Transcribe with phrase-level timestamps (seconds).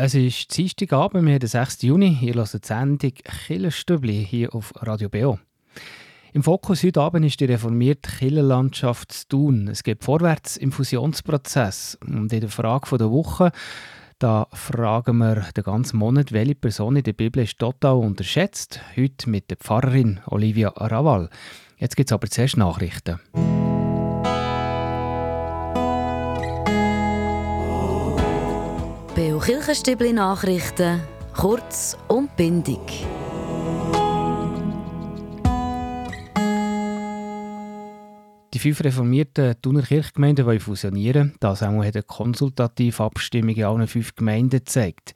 [0.00, 1.82] Es ist Dienstagabend, wir haben den 6.
[1.82, 2.18] Juni.
[2.20, 5.40] Ihr hört die Sendung Killerstübli hier auf Radio BO.
[6.32, 9.66] Im Fokus heute Abend ist die reformierte Killerlandschaft zu tun.
[9.66, 11.98] Es geht vorwärts im Fusionsprozess.
[12.06, 13.50] Und in der Frage der Woche
[14.20, 18.80] da fragen wir den ganzen Monat, welche Person in der Bibel ist total unterschätzt.
[18.96, 21.28] Heute mit der Pfarrerin Olivia Raval.
[21.76, 23.18] Jetzt gibt es aber zuerst Nachrichten.
[29.48, 31.00] Kirchenstübli Nachrichten,
[31.34, 32.78] kurz und bindig.
[38.52, 41.34] Die fünf reformierten Thuner Kirchgemeinden wollen fusionieren.
[41.40, 45.14] Das auch hat eine konsultative Abstimmung in allen fünf Gemeinden gezeigt.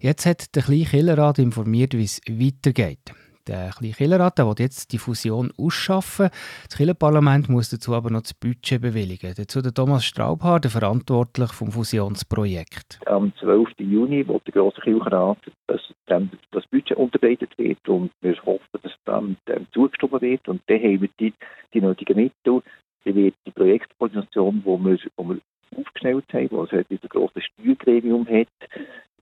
[0.00, 3.12] Jetzt hat der kleine Killerrat informiert, wie es weitergeht.
[3.46, 6.30] Der kleine Killerrat will jetzt die Fusion ausschaffen.
[6.64, 9.34] Das Killerparlament muss dazu aber noch das Budget bewilligen.
[9.36, 13.00] Dazu der Thomas Straubhaar, der Verantwortliche vom Fusionsprojekt.
[13.04, 13.68] Am 12.
[13.80, 15.36] Juni wird der grosse Kirchenrat,
[15.66, 20.62] dass dem das Budget unterbreitet wird und wir hoffen, dass dann dem zugestimmt wird und
[20.66, 21.34] dann haben wir die,
[21.74, 22.62] die nötigen Mittel.
[23.04, 25.38] Dann wird die Projektorganisation, die wir, wo wir
[25.76, 28.48] aufgestellt haben, die also ein grosses Steuergremium hat,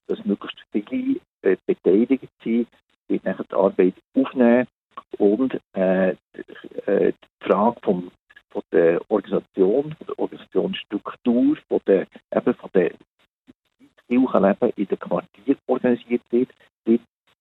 [0.06, 2.68] dass möglichst viele äh, beteiligt sind,
[3.08, 4.66] wird nachher die Arbeit aufnehmen
[5.18, 8.10] und äh, äh, die Frage vom,
[8.50, 12.92] von der Organisation, von der Organisationsstruktur, von der, eben von der
[14.08, 16.50] Kirchenleben in den Quartier organisiert wird,
[16.84, 17.00] wird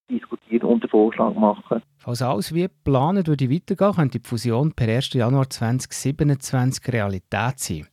[0.10, 1.82] diskutieren und einen Vorschlag machen.
[1.98, 5.14] Falls alles wie geplant würde weitergehen, könnte die Fusion per 1.
[5.14, 7.88] Januar 2027 Realität sein.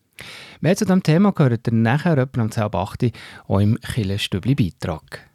[0.61, 3.15] Mehr zu diesem Thema gehört ihr nachher etwa am 10.08
[3.47, 5.28] auch im Killenstübli-Beitrag.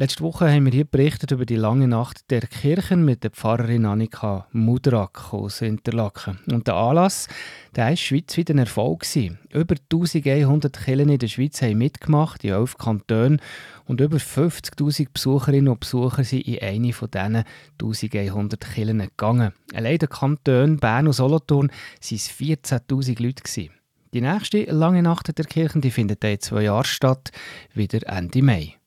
[0.00, 3.84] Letzte Woche haben wir hier berichtet über die lange Nacht der Kirchen mit der Pfarrerin
[3.84, 6.38] Annika Muderak aus Interlaken.
[6.48, 7.26] Und der Anlass
[7.74, 9.04] der war schweizweit ein Erfolg.
[9.52, 13.40] Über 1100 Kirchen in der Schweiz haben mitgemacht, in elf Kantonen.
[13.86, 17.42] Und über 50'000 Besucherinnen und Besucher sind in eine von diesen
[17.82, 19.52] 1100 Kirchen gegangen.
[19.74, 23.70] Allein der Kanton Bern und Solothurn waren es 14'000 Leute.
[24.14, 27.32] Die nächste lange Nacht der Kirchen die findet in zwei Jahren statt,
[27.74, 28.78] wieder Ende Mai.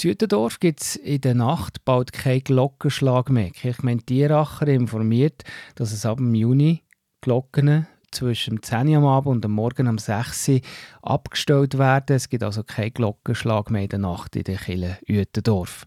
[0.00, 3.48] Südendorf gibt es in der Nacht bald keinen Glockenschlag mehr.
[3.48, 5.42] Die Kirchgemeinde Tieracher informiert,
[5.74, 6.84] dass es ab dem Juni
[7.20, 10.60] Glocken zwischen 10 Uhr am Abend und am Morgen um 6 Uhr
[11.02, 12.16] abgestellt werden.
[12.16, 15.86] Es gibt also keinen Glockenschlag mehr in der Nacht in der Kirche Uetendorf.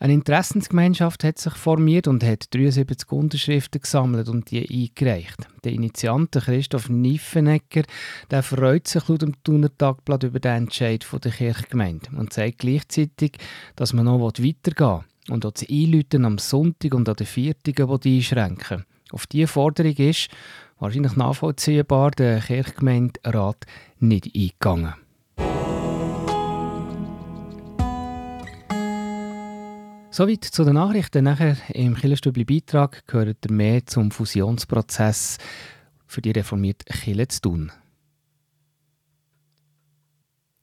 [0.00, 5.48] Eine Interessensgemeinschaft hat sich formiert und hat 73 Unterschriften gesammelt und die eingereicht.
[5.64, 7.82] Der Initiant Christoph Niffenegger
[8.30, 13.38] der freut sich laut dem Thuner Tagblatt über den Entscheid der Kirchgemeinde und sagt gleichzeitig,
[13.74, 17.90] dass man noch weitergehen will und auch das Einläuten am Sonntag und an den Viertigen
[17.90, 20.28] einschränken Auf diese Forderung ist,
[20.78, 23.64] wahrscheinlich nachvollziehbar, der Kirchgemeinderat
[23.98, 24.94] nicht eingegangen.
[30.16, 31.24] Soweit zu den Nachrichten.
[31.24, 35.36] Nachher im Killerstübli-Beitrag gehört ihr mehr zum Fusionsprozess
[36.06, 37.72] für die reformierte Kille zu tun.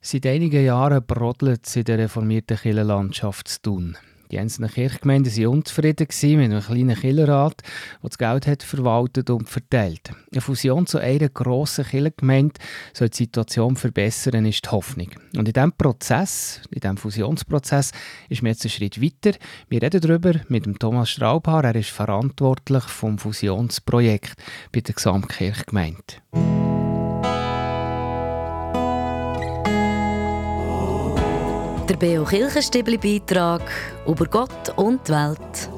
[0.01, 3.97] Seit einigen Jahren brodelt es in der reformierten Kirchenlandschaft zu tun.
[4.33, 7.61] Die einzelnen Kirchgemeinden waren unzufrieden mit einem kleinen Kirchenrat,
[8.01, 10.09] der das Geld hat verwaltet und verteilt.
[10.31, 12.55] Eine Fusion zu einer grossen Kirchengemeinde
[12.93, 15.09] soll die Situation verbessern, ist die Hoffnung.
[15.37, 17.91] Und in diesem Prozess, in diesem Fusionsprozess,
[18.27, 19.37] ist mir jetzt ein Schritt weiter.
[19.69, 21.65] Wir reden darüber mit dem Thomas Straubhaar.
[21.65, 24.33] Er ist verantwortlich vom Fusionsprojekt
[24.71, 26.62] bei der Gesamtkirchgemeinde.
[32.03, 32.25] Der B.O.
[32.25, 33.61] Kirchenstibli-Beitrag
[34.05, 35.69] über Gott und die Welt.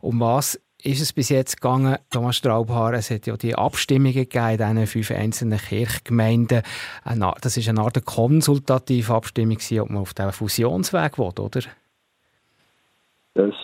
[0.00, 2.92] Um was ist es bis jetzt gegangen, Thomas Straubhaar?
[2.92, 6.62] Es hat ja die Abstimmungen gegeben in diesen fünf einzelnen Kirchgemeinden.
[7.04, 11.60] Das war eine Art konsultative Abstimmung, ob man auf diesen Fusionsweg will, oder?
[13.34, 13.54] Das,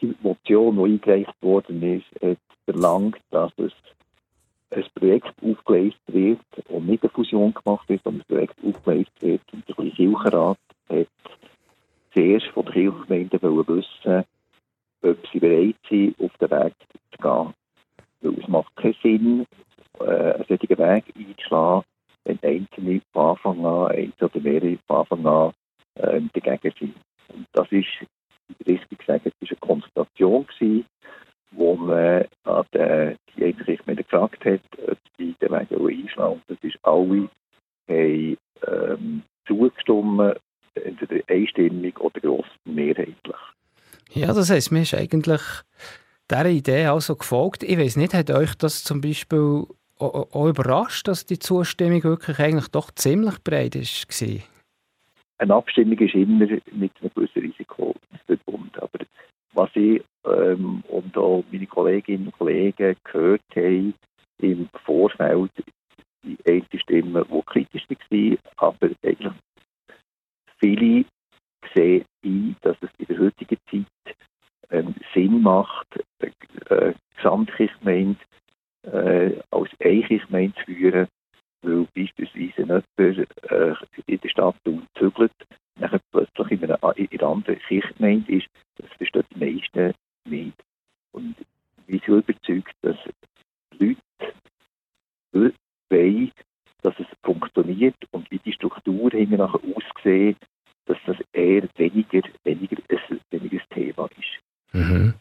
[0.00, 3.70] die Motion, die eingereicht worden ist, hat verlangt, dass es
[4.72, 9.40] ein Projekt aufgelegt wird und nicht eine Fusion gemacht wird, sondern ein Projekt aufgelegt wird.
[9.52, 10.58] Und der Kirchenrat
[10.88, 11.08] hat
[12.12, 14.24] zuerst von der Kirchgemeinde wissen,
[15.02, 16.74] ob sie bereit sind, auf den Weg
[17.10, 17.54] zu gehen.
[18.20, 19.46] Weil es macht keinen Sinn,
[19.98, 21.84] einen solchen Weg einzuschlagen,
[22.24, 25.52] wenn Einzelne von Anfang an, eins oder mehrere von Anfang an
[25.96, 26.94] äh, dagegen sind.
[27.28, 27.88] Und das ist,
[28.66, 30.86] richtig gesagt, es war eine Konsultation gewesen,
[31.52, 37.28] wo man an die Einzelrichtgemeinde gefragt hat, ob sie den Weg einschlagen Das ist alle
[37.88, 40.36] haben, ähm, zugestimmt,
[40.74, 43.36] entweder einstimmig oder gross mehrheitlich.
[44.10, 45.40] Ja, das heisst, man ist eigentlich
[46.30, 47.62] dieser Idee also gefolgt.
[47.62, 49.64] Ich weiß nicht, hat euch das zum Beispiel
[49.98, 54.42] auch überrascht, dass die Zustimmung wirklich eigentlich doch ziemlich breit war?
[55.38, 57.94] Eine Abstimmung ist immer mit einem gewissen Risiko
[58.26, 58.72] verbunden.
[58.80, 58.98] Aber
[59.54, 63.94] was ich ähm, und auch meine Kolleginnen und Kollegen gehört haben
[64.38, 65.50] im Vorfeld,
[66.24, 69.32] die eine Stimme, die kritisch war, aber eigentlich
[70.58, 71.04] viele
[71.74, 74.16] sehen ein, dass es in der heutigen Zeit
[74.70, 75.88] ähm, Sinn macht,
[76.20, 78.18] eine äh, Gesamtkirchgemeinde
[78.84, 81.08] äh, als Einkirchgemeinde zu führen,
[81.62, 83.74] weil beispielsweise jemand äh,
[84.06, 84.56] in der Stadt
[84.98, 85.32] zügelt,
[85.78, 89.94] nachher plötzlich in einer, in einer anderen Kirchgemeinde ist, das versteht die meisten
[90.28, 90.56] nicht.
[91.12, 91.36] Und
[91.86, 92.96] wir sind überzeugt, dass
[93.78, 94.00] Leute
[95.90, 96.32] wollen,
[96.82, 100.36] dass es funktioniert und wie die Struktur hinten nachher aussehen,
[100.86, 104.74] dass das eher weniger, weniger, ein, weniger ein Thema ist.
[104.74, 105.14] Mhm.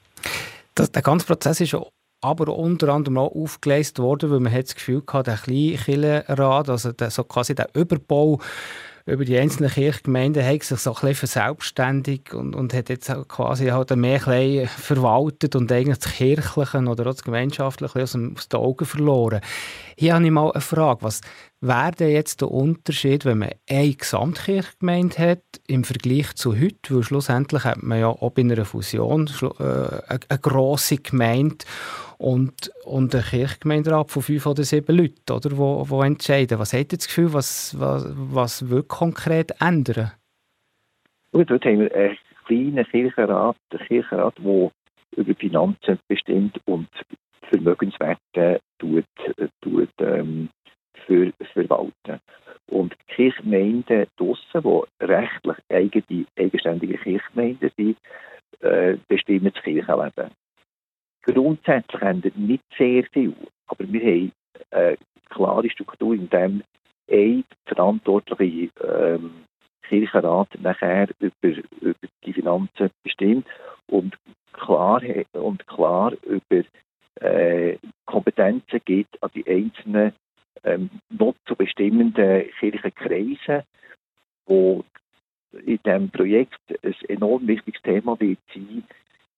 [0.76, 1.76] Das, der ganze Prozess ist
[2.22, 6.92] aber unter anderem auch aufgeleistet worden, weil man hat das Gefühl hatte, der Kleinkirchenrat, also
[6.92, 8.40] der, so quasi der Überbau
[9.08, 13.68] über die einzelnen Kirchgemeinden hat sich so ein bisschen verselbstständigt und, und hat jetzt quasi
[13.68, 18.60] halt mehr ein verwaltet und eigentlich das Kirchliche oder auch das Gemeinschaftliche aus, aus den
[18.60, 19.42] Augen verloren.
[19.98, 21.02] Hier habe ich mal eine Frage.
[21.02, 21.22] Was
[21.62, 26.96] wäre denn jetzt der Unterschied, wenn man eine Gesamtkirchgemeinde hat im Vergleich zu heute?
[26.96, 29.30] Weil schlussendlich hat man ja auch bei einer Fusion
[29.60, 29.64] äh,
[30.08, 31.66] eine grosse Gemeinde
[32.18, 36.60] und, und ein Kirchgemeinderat von fünf oder sieben Leuten, oder, wo, wo entscheiden.
[36.60, 40.12] Was hat ihr das Gefühl, was, was, was wird konkret ändern?
[41.32, 44.72] Gut, dort haben wir einen kleinen Kirchenrat, einen Kirchenrat, der
[45.16, 46.90] über Finanzen bestimmt und
[47.50, 49.06] Vermögenswerte tut,
[49.62, 50.50] tut, ähm,
[51.12, 52.22] für, verwalten.
[52.68, 57.98] Und Kirchgemeinden draussen, die rechtlich eigene, eigenständige Kirchgemeinden sind,
[58.62, 60.32] äh, bestimmen das Kirchenleben.
[61.24, 63.36] Grundsätzlich ändert nicht sehr viel,
[63.68, 64.32] aber wir haben
[64.72, 64.98] eine
[65.30, 66.64] klare Struktur, in dem
[67.12, 69.44] ein verantwortliche ähm,
[69.84, 73.46] Kirchenrat nachher über, über die Finanzen bestimmt
[73.88, 74.16] und
[74.54, 75.02] klar,
[75.34, 76.64] und klar über
[77.20, 80.14] äh, Kompetenzen gibt an die einzelnen
[80.64, 83.64] ähm, noch zu bestimmenden Kirchenkreisen,
[84.46, 84.84] wo
[85.52, 88.84] in diesem Projekt ein enorm wichtiges Thema wird sein,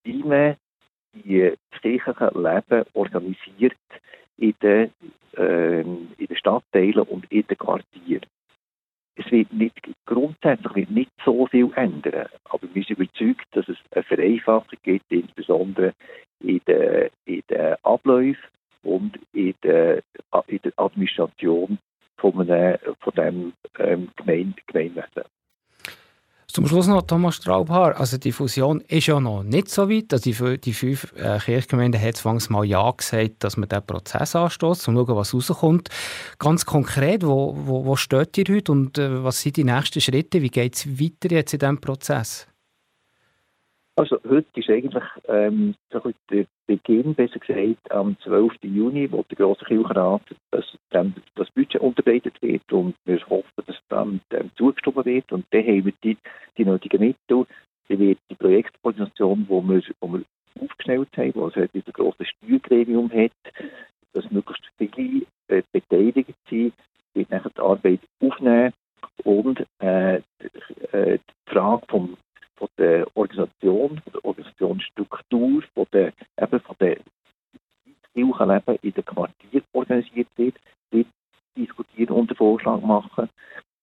[0.04, 0.56] wie man
[1.14, 3.78] die kirchliche Leben organisiert
[4.38, 4.92] in den,
[5.38, 8.26] äh, in den Stadtteilen und in den Quartieren.
[9.16, 13.78] Es wird nicht, grundsätzlich wird nicht so viel ändern, aber wir sind überzeugt, dass es
[13.92, 15.94] eine Vereinfachung gibt, insbesondere
[16.40, 18.44] in den, in den Abläufen
[18.84, 20.04] und in der,
[20.48, 21.78] in der Administration
[22.18, 25.24] von, einem, von dem ähm, Gemeinde, Gemeinwesen.
[26.54, 28.00] Zum Schluss noch Thomas Straubhaar.
[28.00, 30.14] Also die Fusion ist ja noch nicht so weit.
[30.14, 34.36] Also die, die fünf äh, Kirchgemeinden haben zwangs mal Ja gesagt, dass man diesen Prozess
[34.36, 35.90] anstößt, um zu schauen, was rauskommt.
[36.38, 40.44] Ganz konkret, wo, wo, wo steht ihr heute und äh, was sind die nächsten Schritte?
[40.44, 42.48] Wie geht es weiter jetzt in diesem Prozess?
[43.96, 48.54] Also heute ist eigentlich ähm, der Beginn, besser gesagt, am 12.
[48.64, 54.22] Juni, wo der grosse Kirchenrat das, das Budget unterbreitet wird und wir hoffen, dass dann
[54.32, 56.18] dem zugestimmt wird und dann haben wir die,
[56.58, 57.46] die nötigen Mittel,
[57.88, 60.24] dann wird die Projektorganisation, wo wir, wo wir
[60.60, 63.32] aufgestellt haben, wo es heute ein grosses Steuergremium hat,
[64.14, 66.74] dass möglichst viele äh, beteiligt sind,
[67.14, 68.74] wird nachher die Arbeit aufnehmen
[69.24, 72.18] und äh, äh, die Frage vom
[72.64, 76.98] von der Organisation, von der Organisationsstruktur, von der, eben von der
[78.14, 80.56] Kirchenleben in den Quartier organisiert wird,
[80.92, 81.08] wird
[81.58, 83.30] diskutieren und einen Vorschlag machen.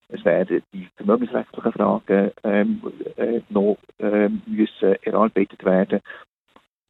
[0.09, 2.83] Es werden die vermögensrechtlichen Fragen ähm,
[3.17, 6.01] äh, noch ähm, müssen erarbeitet werden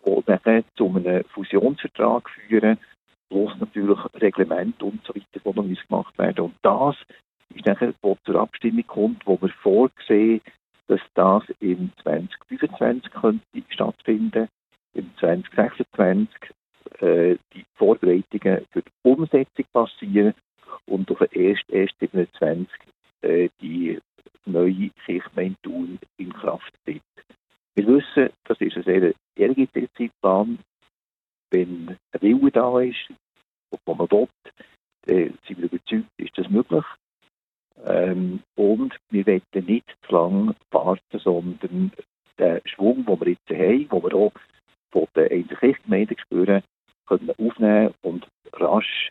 [0.03, 2.79] und dann zu einem Fusionsvertrag führen,
[3.29, 6.45] plus natürlich Reglement und so weiter, die noch gemacht werden.
[6.47, 6.97] Und das
[7.55, 10.41] ist dann, was zur Abstimmung kommt, wo wir vorgesehen
[10.91, 14.49] dass das im 2025 könnte stattfinden
[14.93, 16.29] im 2026
[16.99, 20.35] äh, die Vorbereitungen für die Umsetzung passieren
[20.87, 22.67] und auf den 1.1.27
[23.23, 23.99] äh, die
[24.47, 27.03] neue Kirchgemeinde Thun in Kraft tritt.
[27.75, 30.59] Wir wissen, das ist ein sehr ehrgeiziger Zeitplan.
[31.51, 33.09] Wenn ein Wille da ist,
[33.85, 34.31] wo man dort,
[35.07, 36.85] äh, sind wir überzeugt, ist das möglich.
[37.87, 41.93] Ähm, und wir wollen nicht zu lange warten, sondern
[42.39, 44.33] den Schwung, den wir jetzt haben, den wir auch
[44.93, 46.63] von den einzelnen Gemeinden spüren,
[47.11, 49.11] können aufnehmen und rasch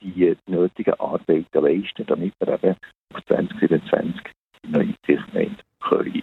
[0.00, 2.76] die nötigen Arbeiten leisten, damit wir eben
[3.12, 4.20] auf 2027
[4.64, 6.22] die neue Kirchgemeinde können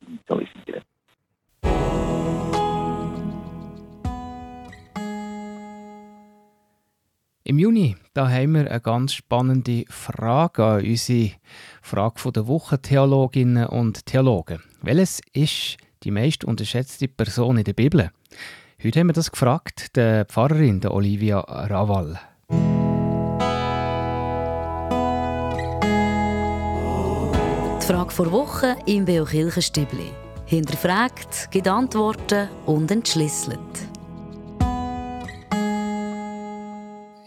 [0.00, 0.82] digitalisieren.
[7.44, 11.32] Im Juni da haben wir eine ganz spannende Frage an unsere
[11.82, 14.62] Frage der Woche Theologinnen und Theologen.
[14.80, 18.10] Welches ist die meist unterschätzte Person in der Bibel?
[18.82, 22.20] Heute haben wir das gefragt, der Pfarrerin der Olivia Raval.
[27.80, 30.10] Die Frage vor Woche im Beo Kirchenstübli.
[30.44, 33.58] Hinterfragt, gibt Antworten und entschlüsselt.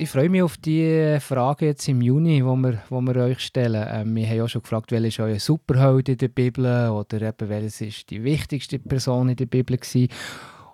[0.02, 3.86] ich freue mich auf die Frage jetzt im Juni, wo wir, wo wir euch stellen.
[3.92, 7.50] Ähm, wir haben auch schon gefragt, welcher ist euer Superheld in der Bibel oder eben,
[7.50, 10.08] welches ist die wichtigste Person in der Bibel gewesen.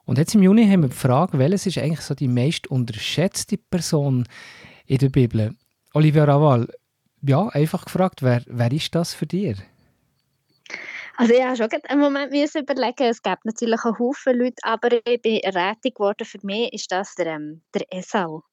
[0.05, 3.57] Und jetzt im Juni haben wir die Frage, welches ist eigentlich so die meist unterschätzte
[3.57, 4.27] Person
[4.85, 5.55] in der Bibel?
[5.93, 6.67] Olivia Raval,
[7.21, 9.57] ja, einfach gefragt, wer, wer ist das für dich?
[11.17, 13.03] Also ich habe schon einen Moment müssen überlegen.
[13.03, 16.25] Es gibt natürlich einen Haufen Leute, aber ich bin Rettung geworden.
[16.25, 18.43] Für mich ist das der, ähm, der Esau.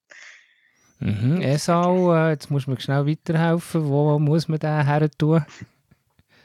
[1.00, 1.40] Mhm.
[1.40, 3.88] Esau, äh, jetzt muss man schnell weiterhelfen.
[3.88, 5.44] Wo muss man den her tun?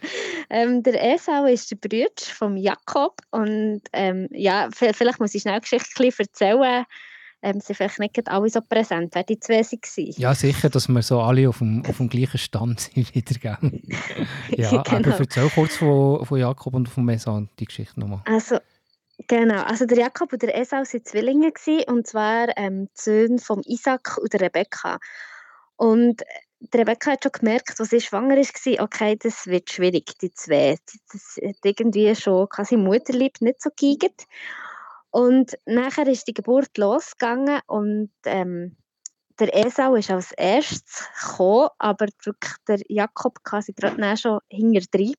[0.49, 5.59] Ähm, der Esau ist der Bruder von Jakob und ähm, ja, vielleicht muss ich schnell
[5.59, 6.85] Geschichte erzählen.
[7.41, 10.13] Ähm, sind vielleicht nicht alle so präsent, wer die zwei waren.
[10.17, 13.59] Ja, sicher, dass wir so alle auf dem, auf dem gleichen Stand sind wieder.
[14.49, 14.79] ja, genau.
[14.79, 18.21] aber erzähl kurz von, von Jakob und von Esau die Geschichte nochmal.
[18.25, 18.57] Also,
[19.27, 21.51] Genau, also der Jakob und der Esau waren Zwillinge
[21.87, 24.99] und zwar ähm, die Söhne von Isaac und der Rebekka.
[25.75, 26.21] Und
[26.59, 30.77] die Rebecca hat schon gemerkt, als sie schwanger war, okay, das wird schwierig, die zwei.
[31.11, 34.25] Das hat irgendwie schon quasi Mutterlieb nicht so geigert.
[35.11, 38.75] Und nachher ist die Geburt losgegangen und ähm,
[39.39, 42.07] der Esau ist als erstes gekommen, aber
[42.67, 45.13] der Jakob quasi gerade schon hinter.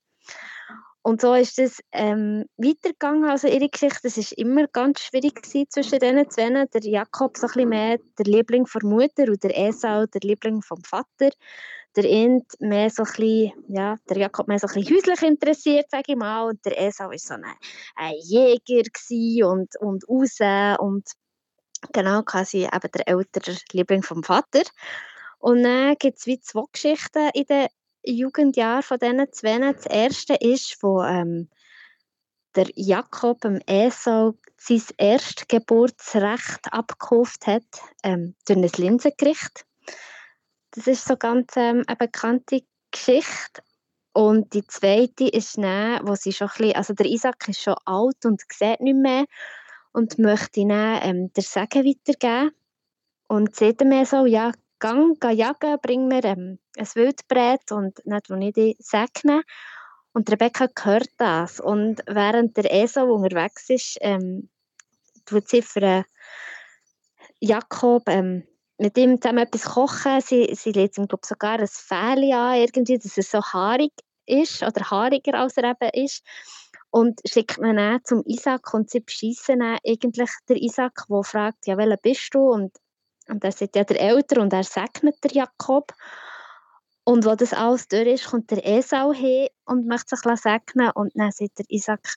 [1.09, 3.31] Und so ist es ähm, weitergegangen.
[3.31, 6.67] Also ihre Geschichte, das ist immer ganz schwierig zwischen diesen zwei.
[6.67, 10.61] Der Jakob so ein bisschen mehr der Liebling der Mutter und der Esau der Liebling
[10.61, 11.31] vom Vater.
[11.97, 15.91] Der End mehr so ein bisschen, ja, der Jakob mehr so ein bisschen häuslich interessiert,
[15.91, 16.43] sage ich mal.
[16.47, 17.45] Und der Esau war so ein,
[17.97, 21.09] ein Jäger und, und raus und
[21.91, 24.61] genau quasi eben der ältere Liebling vom Vater.
[25.39, 27.69] Und dann gibt es zwei Geschichten in den
[28.17, 29.59] Jugendjahr von diesen zwei.
[29.59, 31.49] Das erste ist, wo ähm,
[32.55, 37.63] der Jakob dem Esau sein Erstgeburtsrecht abgekauft hat
[38.03, 39.65] ähm, durch ein Linsengericht.
[40.73, 43.63] Das ist so ganz ähm, eine bekannte Geschichte.
[44.13, 47.77] Und die zweite ist dann, wo sie schon ein bisschen, also der Isaac ist schon
[47.85, 49.27] alt und sieht nicht mehr
[49.93, 52.51] und möchte dann ähm, der Segen weitergeben.
[53.29, 58.31] Und sieht mir so, ja, gang, gang jagen, bring mir ähm, ein Wildbrett und nicht,
[58.31, 59.43] wo ich die segne.
[60.13, 61.61] Und Rebecca hört das.
[61.61, 64.49] Und während der Esau unterwegs ist, ähm,
[65.27, 66.03] tut sie für äh,
[67.41, 68.45] Jakob ähm,
[68.79, 70.21] mit ihm zusammen etwas kochen.
[70.21, 73.93] Sie, sie lädt ihm, glaube sogar ein Fähli an, irgendwie, dass er so haarig
[74.27, 76.25] ist oder haariger als er eben ist.
[76.91, 81.77] Und schickt ihn dann zum Isaac und sie beschießen eigentlich der Isaac, der fragt, ja,
[81.77, 82.41] welcher bist du?
[82.51, 82.73] Und
[83.29, 85.93] und er sagt ja der Älter und er segnet der Jakob.
[87.09, 90.91] Und wo das alles durch ist, kommt der Esau hin und möchte sich segnen.
[90.91, 92.17] Und dann sagt der Isaac,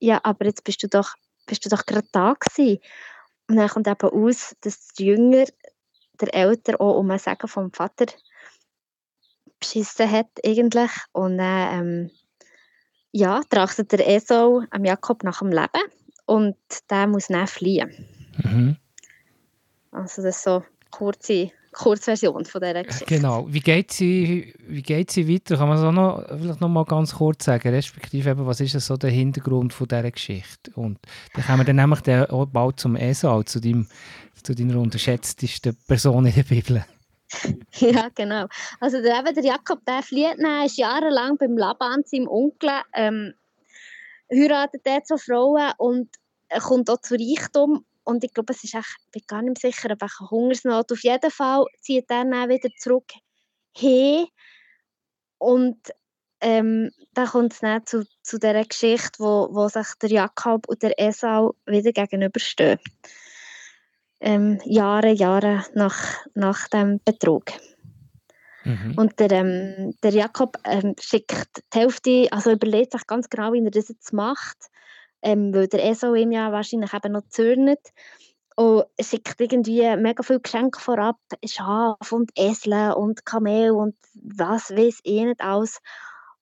[0.00, 1.14] ja, aber jetzt bist du doch,
[1.46, 2.80] bist du doch gerade da gewesen.
[3.48, 5.44] Und dann kommt eben aus, dass der Jünger,
[6.20, 8.06] der Älter, auch um ein Segen vom Vater
[9.60, 10.90] beschissen hat eigentlich.
[11.12, 12.10] Und dann, ähm,
[13.12, 15.92] ja, trachtet der Esau am Jakob nach dem Leben
[16.26, 16.56] und
[16.90, 18.04] der muss dann fliehen.
[18.42, 18.78] Mhm.
[19.92, 23.04] Also das ist so kurze Kurzversion von dieser Geschichte.
[23.06, 23.46] Genau.
[23.48, 25.56] Wie geht sie, wie geht sie weiter?
[25.56, 27.68] Kann man das auch noch, vielleicht noch mal ganz kurz sagen?
[27.68, 30.70] Respektive, eben, was ist so der Hintergrund von dieser Geschichte?
[30.74, 30.98] Und
[31.34, 33.86] dann kommen wir dann nämlich dann auch bald zum Esau, zu, deinem,
[34.42, 36.84] zu deiner unterschätztesten Person in der Bibel.
[37.78, 38.46] ja, genau.
[38.80, 43.34] Also der, eben, der Jakob, der flieht dann, ist jahrelang beim Laban, seinem Onkel, ähm,
[44.32, 46.08] heiratet er zwei Frauen und
[46.62, 49.90] kommt auch zu Reichtum und ich glaube, es ist echt, ich bin gar nicht sicher,
[49.90, 50.92] ob eine Hungersnot.
[50.92, 53.10] Auf jeden Fall zieht er dann wieder zurück
[53.74, 54.26] hin.
[55.38, 55.78] Und
[56.40, 60.82] ähm, dann kommt es dann zu, zu dieser Geschichte, wo, wo sich der Jakob und
[60.82, 62.78] der Esau wieder gegenüberstehen.
[64.20, 67.44] Ähm, Jahre, Jahre nach, nach dem Betrug.
[68.64, 68.94] Mhm.
[68.96, 73.64] Und der, ähm, der Jakob ähm, schickt die Hälfte, also überlegt sich ganz genau, wie
[73.64, 74.70] er das jetzt macht
[75.24, 77.80] ähm, weil der ESO ihm ja wahrscheinlich eben noch zürnet.
[78.56, 85.00] Und schickt irgendwie mega viele Geschenke vorab, Schaf und Esel und Kamel und was weiß
[85.02, 85.80] ich nicht alles.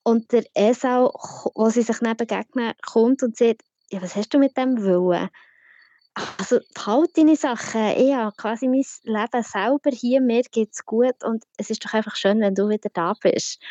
[0.03, 1.15] Und der Esau,
[1.55, 5.31] wo sie sich dann begegnen, kommt und sagt, ja, was hast du mit dem wollen?
[6.39, 7.87] Also behalte deine Sachen.
[7.97, 11.95] Ich habe quasi mein Leben selber hier, mir geht es gut und es ist doch
[11.95, 13.63] einfach schön, wenn du wieder da bist.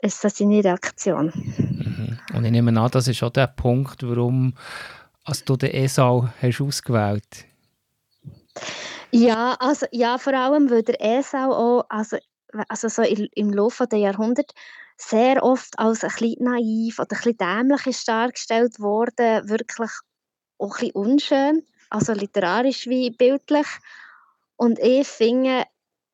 [0.00, 1.32] Ist das deine Reaktion?
[2.34, 4.54] Und ich nehme an, das ist auch der Punkt, warum
[5.24, 7.46] als du den Esau hast ausgewählt
[9.10, 12.18] Ja, also, ja, vor allem, weil der Esau auch, also,
[12.68, 14.54] also so im Laufe der Jahrhunderte
[14.96, 19.90] sehr oft als ein bisschen naiv oder ein bisschen dämlich ist dargestellt worden, wirklich
[20.58, 23.66] auch ein bisschen unschön, also literarisch wie bildlich.
[24.56, 25.64] Und ich finde,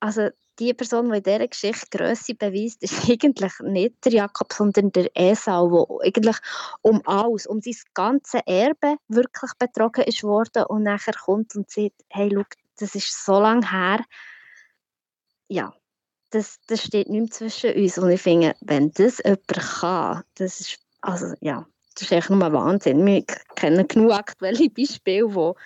[0.01, 4.93] also die Person, die in dieser Geschichte Größe beweist, ist eigentlich nicht der Jakob, sondern
[4.93, 6.37] der Esau, der eigentlich
[6.83, 12.05] um alles, um sein ganzes Erbe wirklich betrogen ist worden und nachher kommt und sagt,
[12.11, 12.45] hey, schau,
[12.79, 14.05] das ist so lange her.
[15.49, 15.73] Ja,
[16.31, 17.99] das, das steht nicht mehr zwischen uns.
[17.99, 22.53] Und ich finde, wenn das jemand kann, das ist, also ja, das ist echt nur
[22.53, 23.05] Wahnsinn.
[23.05, 23.25] Wir
[23.57, 25.57] kennen genug aktuelle Beispiele, wo,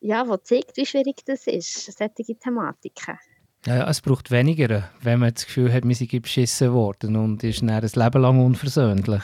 [0.00, 3.18] ja, wo zeigt, wie schwierig das ist, solche Thematiken.
[3.66, 7.60] Ja, es braucht weniger, wenn man das Gefühl hat, wir sind beschissen worden und ist
[7.60, 9.22] dann ein Leben lang unversöhnlich.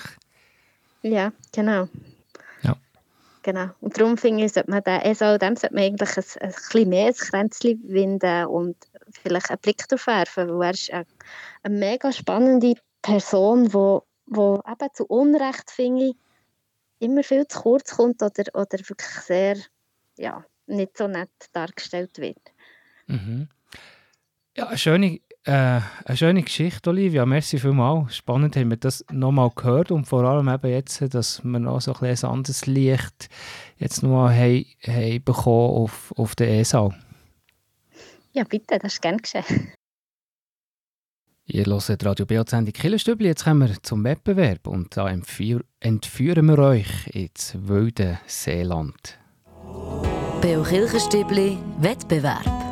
[1.02, 1.88] Ja, genau.
[2.62, 2.76] Ja.
[3.42, 3.68] Genau.
[3.80, 6.88] Und darum finde ich, sollte man den, also dem sollte man eigentlich ein, ein bisschen
[6.88, 8.76] mehr ins Kränzchen winden und
[9.22, 11.06] vielleicht einen Blick darauf werfen, weil er ist eine,
[11.62, 16.16] eine mega spannende Person, die wo, wo eben zu Unrecht, finde ich,
[16.98, 19.56] immer viel zu kurz kommt oder, oder wirklich sehr,
[20.16, 22.40] ja, nicht so nett dargestellt wird.
[23.06, 23.48] Mhm.
[24.56, 27.26] Ja, eine schöne, äh, eine schöne Geschichte, Olivia.
[27.26, 28.16] Merci vielmals.
[28.16, 31.92] Spannend haben wir das nochmal gehört und vor allem eben jetzt, dass wir noch so
[31.94, 33.28] ein, ein anderes Licht
[33.78, 36.90] jetzt nochmal haben, haben bekommen auf, auf den ESA.
[38.32, 39.72] Ja, bitte, das ist gerne geschehen.
[41.46, 43.26] Ihr hört Radio BO-Sendung Killerstübli.
[43.26, 49.18] Jetzt kommen wir zum Wettbewerb und da entführen wir euch ins wilde Seeland.
[50.40, 52.63] BO Kirchenstübli Wettbewerb.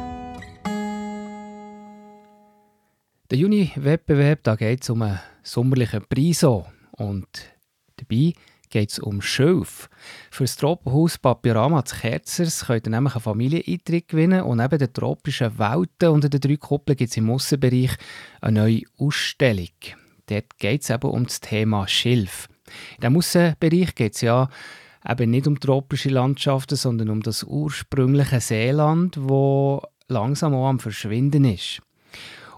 [3.33, 7.27] Der Juni-Wettbewerb, da geht es um einen sommerlichen Preis und
[7.97, 8.35] dabei
[8.69, 9.89] geht es um Schilf.
[10.31, 14.93] Für das Tropenhaus Papyrama zu Kerzers könnt ihr nämlich einen Familieneintritt gewinnen und neben den
[14.93, 17.93] tropischen Welten unter den drei Kuppeln gibt es im Aussenbereich
[18.43, 19.71] eine neue Ausstellung.
[20.27, 22.51] Dort geht es eben um das Thema Schilf.
[22.97, 24.51] In diesem Aussenbereich geht es ja
[25.09, 31.47] eben nicht um tropische Landschaften, sondern um das ursprüngliche Seeland, wo langsam auch am Verschwinden
[31.47, 31.81] ist.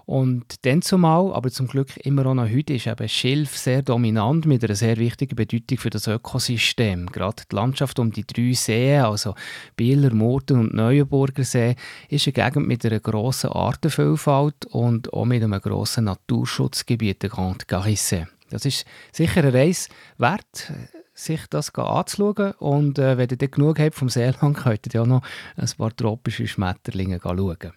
[0.05, 4.45] Und dann zumal, aber zum Glück immer auch noch heute, ist eben Schilf sehr dominant
[4.45, 7.07] mit einer sehr wichtigen Bedeutung für das Ökosystem.
[7.07, 9.33] Gerade die Landschaft um die drei Seen, also
[9.75, 11.75] Bieler, Murten und Neuenburger See,
[12.09, 17.67] ist eine Gegend mit einer grossen Artenvielfalt und auch mit einem grossen Naturschutzgebiet, der Grand
[17.67, 18.27] Garisse.
[18.51, 19.89] Das ist sicher eine Reise
[20.19, 20.71] wert,
[21.15, 22.51] sich das anzuschauen.
[22.59, 25.23] Und äh, wenn ihr genug habt vom Seeland, könnt ihr auch noch
[25.55, 27.73] ein paar tropische Schmetterlinge schauen.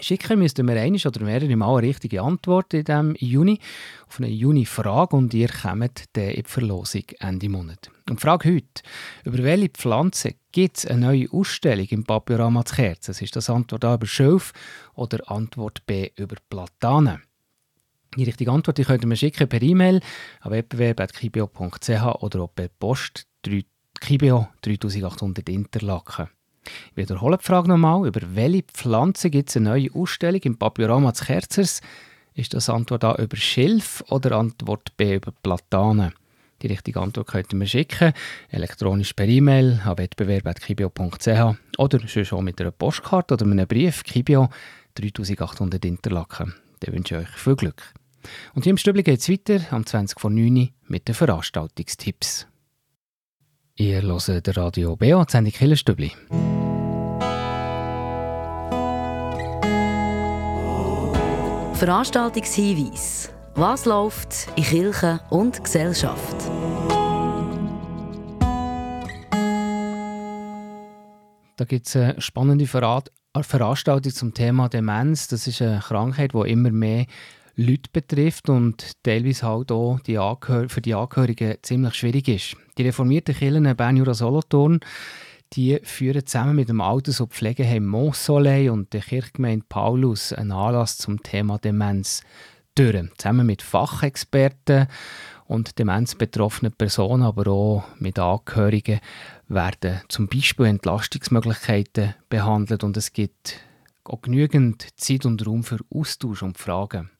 [0.00, 3.58] Schicken müssten wir eine oder mehrere Mal eine richtige Antwort in diesem Juni
[4.06, 7.90] auf eine Juni-Frage und ihr kommt dann in die Verlosung Ende Monat.
[8.08, 8.82] Und die Frage heute,
[9.24, 13.14] über welche Pflanze gibt es eine neue Ausstellung im Papyrama zu Kerzen?
[13.22, 14.52] Ist das Antwort A über Schilf
[14.94, 17.22] oder Antwort B über Platanen?
[18.16, 20.00] Die richtige Antwort die könnt ihr mir schicken per E-Mail
[20.40, 23.64] an wettbewerb.kibio.ch oder auch per Post 3,
[24.00, 26.28] Kibio 3800 Interlaken.
[26.90, 28.06] Ich wiederhole die Frage nochmal.
[28.06, 31.80] Über welche Pflanze gibt es eine neue Ausstellung im Papyrama des Kerzers?
[32.34, 36.12] Ist das Antwort A über Schilf oder Antwort B über Platanen?
[36.62, 38.12] Die richtige Antwort könnt ihr mir schicken,
[38.50, 44.48] elektronisch per E-Mail an wettbewerb.kibio.ch oder schon mit einer Postkarte oder einem Brief Kibio
[44.94, 46.54] 3800 Interlaken.
[46.80, 47.94] Dann wünsche ich euch viel Glück.
[48.54, 52.46] Und hier im Stübli geht es weiter am 20 vor 9 mit den Veranstaltungstipps.
[53.80, 56.10] Ihr hört der Radio BA, die Sendung Killerstübli.
[61.74, 63.30] Veranstaltungshinweis.
[63.54, 66.34] Was läuft in Kirche und Gesellschaft?
[71.56, 75.28] Da gibt es eine spannende Veranstaltung zum Thema Demenz.
[75.28, 77.06] Das ist eine Krankheit, die immer mehr
[77.60, 80.16] Leute betrifft und teilweise halt auch die
[80.68, 82.56] für die Angehörigen ziemlich schwierig ist.
[82.78, 84.80] Die reformierten Kirchen Bern Solothurn
[85.54, 90.98] die führen zusammen mit dem Alters- und Pflegeheim Montsoleil und der Kirchgemeinde Paulus einen Anlass
[90.98, 92.22] zum Thema Demenz
[92.74, 93.02] durch.
[93.16, 94.86] Zusammen mit Fachexperten
[95.46, 99.00] und demenzbetroffenen Personen, aber auch mit Angehörigen
[99.48, 103.60] werden zum Beispiel Entlastungsmöglichkeiten behandelt und es gibt
[104.04, 107.10] auch genügend Zeit und Raum für Austausch und Fragen.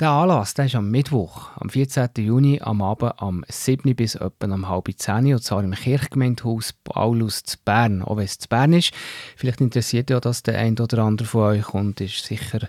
[0.00, 2.10] Der Anlass der ist am Mittwoch, am 14.
[2.18, 3.96] Juni, am Abend am 7.
[3.96, 8.02] bis etwa um halb 10 und zwar im Kirchgemeindehaus Paulus zu Bern.
[8.02, 8.92] Auch wenn es zu Bern ist,
[9.36, 12.68] vielleicht interessiert ja das der ein oder andere von euch und ist sicher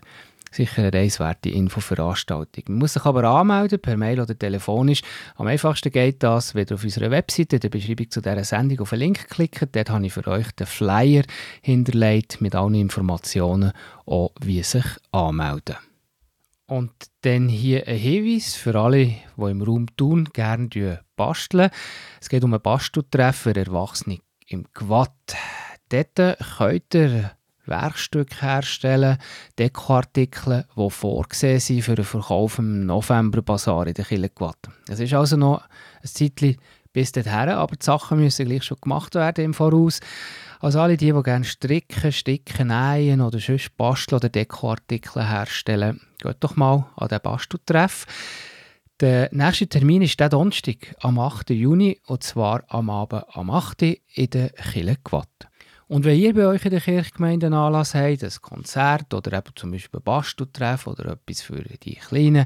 [0.51, 2.63] Sicher eine reiswerte Infoveranstaltung.
[2.69, 5.01] Man muss sich aber anmelden, per Mail oder telefonisch.
[5.35, 8.91] Am einfachsten geht das, wenn ihr auf unserer Webseite der Beschreibung zu dieser Sendung auf
[8.91, 9.75] den Link klickt.
[9.75, 11.23] Dort habe ich für euch den Flyer
[11.61, 13.71] hinterlegt mit allen Informationen,
[14.05, 15.75] auch wie sich anmelden.
[16.69, 21.69] Und dann hier ein Hinweis für alle, die im Raum tun, gerne basteln.
[22.19, 25.13] Es geht um ein Basteltreff für Erwachsene im Quad.
[25.89, 27.31] Dort könnt ihr
[27.67, 29.17] Werkstücke herstellen,
[29.57, 34.57] Dekoartikel, die vorgesehen sind für den Verkauf im November-Basar in der Killequat.
[34.89, 36.57] Es ist also noch ein Zeitchen
[36.91, 39.99] bis dorthin, aber die Sachen müssen gleich schon gemacht werden im Voraus.
[40.59, 46.37] Also alle die, die gerne stricken, sticken, nähen oder sonst basteln oder Dekoartikel herstellen, geht
[46.39, 48.05] doch mal an den Basteltreff.
[48.99, 51.51] Der nächste Termin ist der Donnerstag am 8.
[51.51, 53.83] Juni und zwar am Abend am 8.
[53.83, 54.97] in der Kille
[55.89, 59.55] und wenn ihr bei euch in der Kirchgemeinde einen Anlass habt, ein Konzert oder eben
[59.55, 62.45] zum Beispiel ein Basteltreff oder etwas für die Kleinen,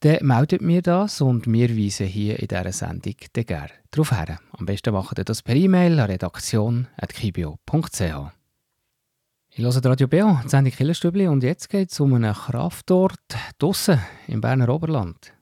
[0.00, 4.38] dann meldet mir das und wir weisen hier in dieser Sendung dann gerne darauf her.
[4.52, 8.00] Am besten macht ihr das per E-Mail an redaktion.kibio.ch.
[9.52, 13.18] Ich höre Radio Beo, die Sendung Killerstübli und jetzt geht es um einen Kraftort
[13.58, 15.34] draussen im Berner Oberland.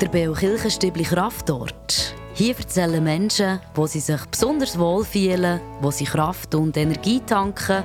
[0.00, 2.14] Der Beo Kirchenstübli Kraftort.
[2.34, 7.82] Hier erzählen Menschen, wo sie sich besonders wohl fühlen, wo sie Kraft und Energie tanken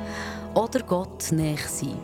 [0.56, 1.98] oder Gott näher sind.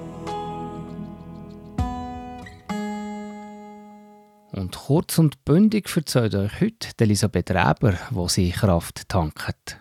[4.54, 9.80] Und kurz und bündig erzählt euch heute Elisabeth Reber, wo sie Kraft tankt.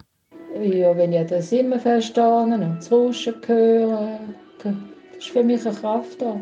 [0.63, 4.21] Ja, wenn ich das immer verstehe und das Rauschen höre,
[4.63, 4.75] das
[5.19, 6.39] ist für mich eine Kraft da.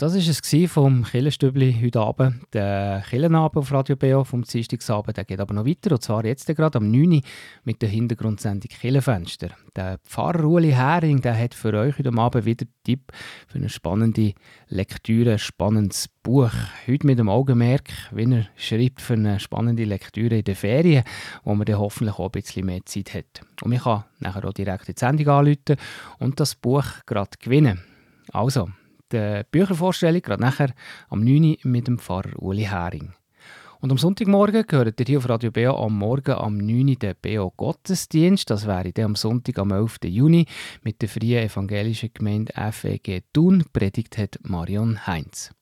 [0.00, 2.46] Das war es vom Killenstübli heute Abend.
[2.54, 5.92] Der Killenabend auf Radio BO vom Dienstagsabend, der geht aber noch weiter.
[5.92, 7.16] Und zwar jetzt gerade am 9.
[7.16, 7.20] Uhr
[7.64, 9.50] mit der Hintergrundsendung Killenfenster.
[9.76, 13.12] Der Pfarrer Ueli Hering der hat für euch heute Abend wieder Tipp
[13.46, 14.32] für eine spannende
[14.68, 16.54] Lektüre, ein spannendes Buch.
[16.86, 21.04] Heute mit dem Augenmerk, wie er schreibt, für eine spannende Lektüre in den Ferien,
[21.44, 23.42] wo man dann hoffentlich auch ein bisschen mehr Zeit hat.
[23.60, 25.76] Und man kann nachher auch direkt die Sendung anrufen
[26.18, 27.82] und das Buch gerade gewinnen.
[28.32, 28.70] Also,
[29.12, 30.72] die Büchervorstellung, gerade nachher
[31.08, 31.44] am 9.
[31.44, 33.12] Uhr mit dem Pfarrer Uli Hering.
[33.80, 36.88] Und am Sonntagmorgen gehört ihr hier auf Radio BO am Morgen am 9.
[36.88, 38.50] Uhr den BO Gottesdienst.
[38.50, 40.00] Das wäre dann am Sonntag am 11.
[40.04, 40.46] Juni
[40.82, 43.64] mit der Freien Evangelischen Gemeinde FEG Thun.
[43.72, 45.54] Predigt hat Marion Heinz.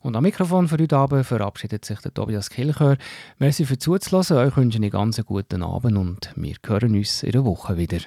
[0.00, 2.96] Und am Mikrofon für heute Abend verabschiedet sich der Tobias Kilchör.
[3.38, 4.36] Merci für zuzulassen.
[4.36, 7.98] Euch wünsche ich einen ganz guten Abend und wir hören uns in der Woche wieder.